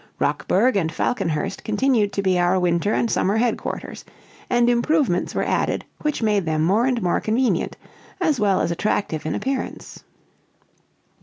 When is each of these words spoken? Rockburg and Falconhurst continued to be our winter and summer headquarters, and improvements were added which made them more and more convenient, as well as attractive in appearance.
Rockburg 0.17 0.77
and 0.77 0.91
Falconhurst 0.91 1.63
continued 1.63 2.11
to 2.13 2.23
be 2.23 2.39
our 2.39 2.59
winter 2.59 2.91
and 2.91 3.07
summer 3.11 3.37
headquarters, 3.37 4.03
and 4.49 4.67
improvements 4.67 5.35
were 5.35 5.43
added 5.45 5.85
which 6.01 6.23
made 6.23 6.43
them 6.47 6.63
more 6.63 6.87
and 6.87 6.99
more 7.03 7.19
convenient, 7.19 7.77
as 8.19 8.39
well 8.39 8.61
as 8.61 8.71
attractive 8.71 9.27
in 9.27 9.35
appearance. 9.35 10.03